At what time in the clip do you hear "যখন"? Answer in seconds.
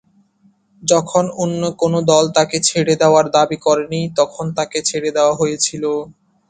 0.83-1.23